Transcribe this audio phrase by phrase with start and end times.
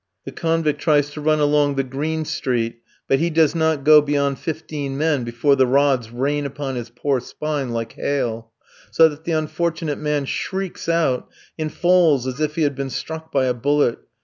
[0.25, 4.39] The convict tries to run along the "Green Street," but he does not go beyond
[4.39, 8.49] fifteen men before the rods rain upon his poor spine like hail;
[8.89, 11.29] so that the unfortunate man shrieks out,
[11.59, 13.99] and falls as if he had been struck by a bullet.